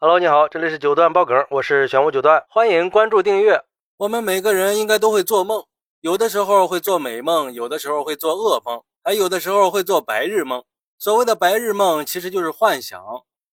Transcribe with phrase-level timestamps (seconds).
[0.00, 3.64] Hello，你好，这里是九段爆梗，我是玄武九段，欢迎关注订阅。
[3.96, 5.64] 我们每个人应该都会做梦，
[6.02, 10.62] 有的时候会做美梦，有的时候会做噩梦，还有的时候会做白日梦。
[11.00, 13.02] 所谓的白日梦，其实就是幻想。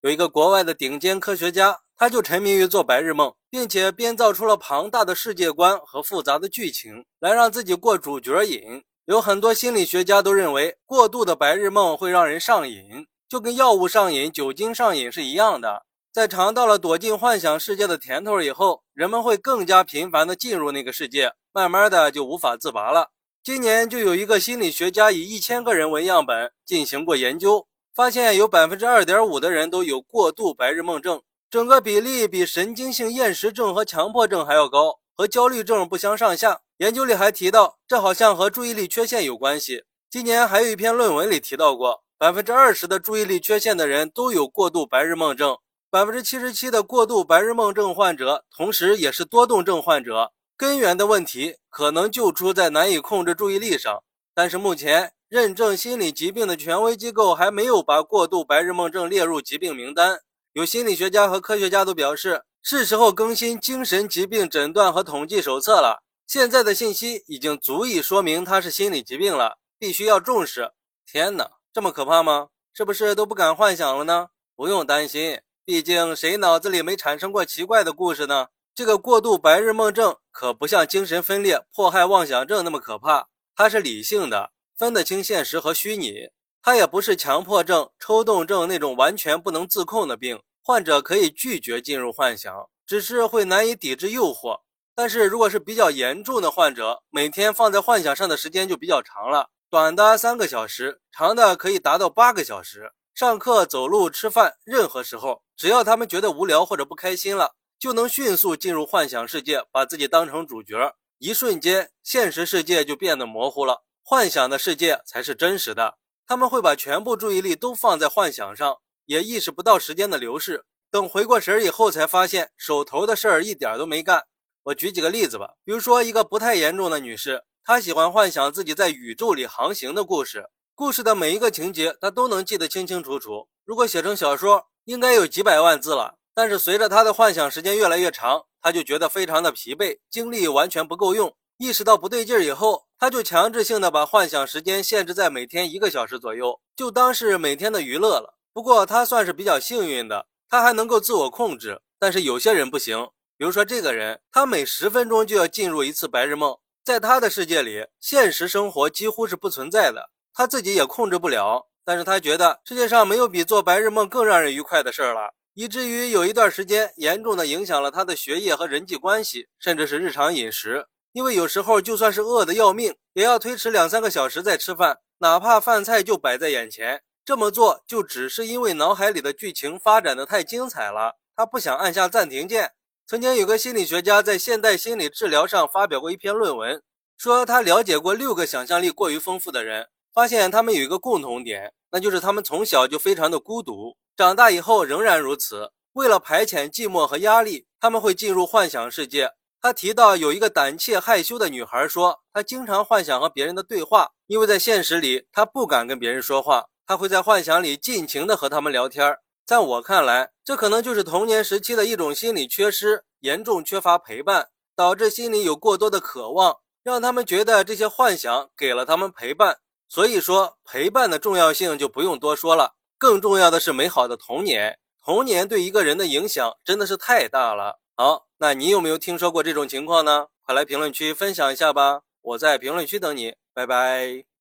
[0.02, 8.84] 有一个国外的顶尖科学家，他就沉迷于做白日梦，并且编造出了庞大的世界观和复杂的剧情，来让自己过主角瘾。
[9.06, 15.88] 有很多心理学家都认为，过度的白日梦会让人上瘾，就跟药物上瘾、酒精上瘾是一样的。
[16.16, 23.10] 在尝到了躲进幻想世界的甜头以后，人们会更加频繁地进入那个世界，慢慢的就无法自拔了。
[23.44, 36.62] 今年就有一个心理学家以一千个人为样本进行过研究，发现有百分之二点五的人都有过度白日梦症，整个比例比神经性厌食症和强迫症还要高，和焦虑症不相上下。
[36.78, 39.84] 研究里还提到，这好像和注意力缺陷有关系。
[40.10, 45.58] 今年还有一篇论文里提到过，百分之二十的注意力缺陷的人都有过度白日梦症。
[45.96, 50.34] 百分之七十七的过度白日梦症患者，同时也是多动症患者。
[50.58, 54.04] 根源的问题可能就出在难以控制注意力上。
[54.34, 60.20] 但是目前认证心理疾病的权威机构还没有把过度白日梦症列入疾病名单。
[60.52, 66.04] 有心理学家和科学家都表示，是时候更新精神疾病诊断和统计手册了。
[66.28, 70.74] 现在的信息已经足以说明它是心理疾病了，必须要重视。
[71.10, 72.50] 天哪，这么可怕吗？
[72.74, 74.28] 是不是都不敢幻想了呢？
[74.58, 75.40] 不用担心。
[75.68, 78.50] 毕竟，谁脑子里没产生过奇怪的故事呢？
[78.76, 86.30] 这个过度白日梦症可不像精神分裂、迫害妄想症那么可怕，它是理性的，分得清现实和虚拟。
[86.62, 92.54] 它也不是强迫症、抽动症那种完全不能自控的病，患者可以拒绝进入幻想，
[92.86, 94.60] 只是会难以抵制诱惑。
[94.94, 102.92] 但是，如果是比较严重的患者，每天放在幻想上的时间就比较长了，短的三个小时，长的可以达到八个小时。
[103.16, 110.94] 上课、走路、吃饭，任何时候，只要他们觉得无聊或者不开心了，就能迅速进入幻想世界，把自己当成主角。
[111.20, 115.98] 一瞬间，现实世界就变得模糊了，幻想的世界才是真实的。
[116.28, 120.66] 他们会把全部注意力都放在幻想上，也意识不到时间的流逝。
[120.92, 124.26] 等回过神以后，才发现手头的事儿一点都没干。
[124.64, 130.50] 我举几个例子吧，比如说一个不太严重的女士，她喜欢幻想自己在宇宙里航行的故事。
[130.78, 133.48] 故事的每一个情节，他都能记得清清楚楚。
[133.64, 136.16] 如果写成小说，应该有几百万字了。
[136.34, 141.34] 但是随着他的幻想时间越来越长，他就觉得非常的疲惫，精力完全不够用。
[141.60, 148.38] 意识到不对劲以后，他就强制性的把幻想时间限制在每天一个小时左右，就当是每天的娱乐了。
[148.52, 151.82] 不过他算是比较幸运的，他还能够自我控制。
[151.98, 160.10] 但是有些人不行，比如说这个人，他每十分钟就要进入一次白日梦，在他的世界里，现实生活几乎是不存在的。
[160.38, 170.88] 他自己也控制不了，但是他觉得世界上没有比做白日梦更让人愉快的事儿了，以至于有一段时间严重的影响了他的学业和人际关系，甚至是日常饮食。
[171.14, 177.02] 因为有时候就算是饿得要命，也要推迟两三个小时再吃饭，哪怕饭菜就摆在眼前。
[177.24, 182.74] 这么做就只是因为脑海里的剧情发展的太精彩了，他不想按下暂停键。
[183.08, 186.84] 曾经有个心理学家在现代心理治疗上发表过一篇论文，
[187.18, 189.88] 说他了解过六个想象力过于丰富的人。
[190.16, 195.70] 发现他们有一个共同点，那就是他们从小就非常的孤独，长大以后仍然如此。
[195.92, 199.30] 为了排遣寂寞和压力，他们会进入幻想世界。
[199.62, 209.18] 他提到有一个胆怯害羞的女孩说，她经常幻想和别人的对话，因为在现实里她不敢跟别人说话，她会在幻想里尽情的和他们聊天。
[209.46, 214.48] 在我看来，这可能就是童年时期的一种心理缺失，严重缺乏陪伴，
[214.78, 219.58] 导致心里有过多的渴望，让他们觉得这些幻想给了他们陪伴。
[219.88, 222.76] 所以说，陪伴的重要性就不用多说了。
[222.98, 227.80] 更重要的是美好的童年，童年对一个人的影响真的是太大了。
[227.96, 230.28] 好，那你有没有听说过这种情况呢？
[230.46, 234.35] 快来评论区分享一下吧，我在评论区等你，拜拜。